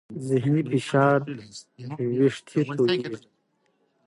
[0.27, 1.19] ذهني فشار
[2.17, 3.15] وېښتې تویېږي.